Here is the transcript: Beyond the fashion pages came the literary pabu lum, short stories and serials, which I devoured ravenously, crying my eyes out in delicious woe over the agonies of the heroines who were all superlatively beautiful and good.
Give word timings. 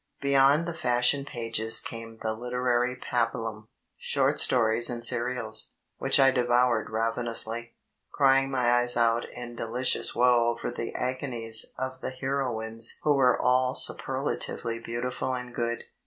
Beyond 0.19 0.67
the 0.67 0.73
fashion 0.73 1.25
pages 1.25 1.79
came 1.79 2.17
the 2.23 2.33
literary 2.33 2.95
pabu 2.95 3.43
lum, 3.43 3.67
short 3.99 4.39
stories 4.39 4.89
and 4.89 5.05
serials, 5.05 5.73
which 5.99 6.19
I 6.19 6.31
devoured 6.31 6.89
ravenously, 6.89 7.75
crying 8.11 8.49
my 8.49 8.79
eyes 8.79 8.97
out 8.97 9.29
in 9.29 9.55
delicious 9.55 10.15
woe 10.15 10.57
over 10.57 10.71
the 10.75 10.95
agonies 10.95 11.71
of 11.77 12.01
the 12.01 12.09
heroines 12.09 12.97
who 13.03 13.13
were 13.13 13.39
all 13.39 13.75
superlatively 13.75 14.79
beautiful 14.79 15.35
and 15.35 15.53
good. 15.53 15.83